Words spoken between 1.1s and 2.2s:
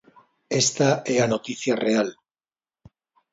é a noticia real.